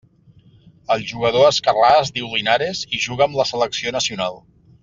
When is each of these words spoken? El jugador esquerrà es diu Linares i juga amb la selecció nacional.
El 0.95 1.03
jugador 1.11 1.45
esquerrà 1.49 1.91
es 1.99 2.11
diu 2.17 2.31
Linares 2.33 2.83
i 3.01 3.05
juga 3.07 3.27
amb 3.29 3.41
la 3.41 3.49
selecció 3.55 3.99
nacional. 4.01 4.43